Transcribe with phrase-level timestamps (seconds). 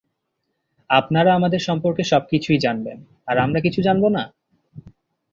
[0.89, 2.97] আপনারা আমাদের সম্পর্কে সবকিছুই জানবেন,
[3.27, 4.23] আর আমরা কিছু জানব না।